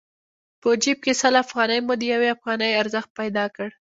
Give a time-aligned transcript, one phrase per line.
[0.61, 3.69] په جېب کې سل افغانۍ مو د يوې افغانۍ ارزښت پيدا کړ.